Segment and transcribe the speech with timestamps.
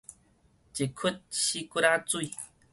[0.03, 0.23] 一窟死窟仔
[2.07, 2.31] 水